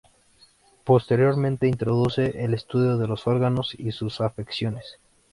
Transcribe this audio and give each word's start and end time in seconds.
Posteriormente 0.83 1.67
introduce 1.67 2.43
el 2.43 2.55
estudio 2.55 2.97
de 2.97 3.05
los 3.05 3.27
órganos 3.27 3.75
y 3.79 3.91
sus 3.91 4.19
afecciones. 4.19 4.97